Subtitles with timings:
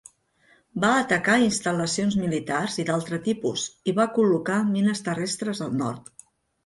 [0.83, 6.11] Va atacar instal·lacions militars i d'altre tipus i va col·locar mines terrestres al nord.